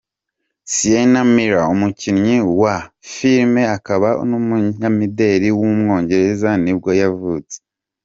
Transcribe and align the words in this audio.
Sienna 0.73 1.21
Miller, 1.33 1.63
umukinnyikazi 1.73 2.51
wa 2.61 2.75
filime 3.11 3.63
akaba 3.77 4.07
n’umunyamideli 4.29 5.47
w’umwongereza 5.59 6.49
nibwo 6.63 6.91
yavutse. 7.01 7.57